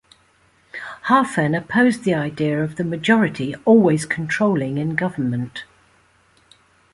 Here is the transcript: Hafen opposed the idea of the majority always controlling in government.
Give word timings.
Hafen 1.09 1.53
opposed 1.55 2.03
the 2.05 2.15
idea 2.15 2.63
of 2.63 2.77
the 2.77 2.83
majority 2.83 3.53
always 3.65 4.07
controlling 4.07 4.79
in 4.79 4.95
government. 4.95 5.63